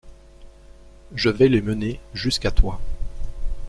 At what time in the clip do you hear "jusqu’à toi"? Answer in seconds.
2.15-2.81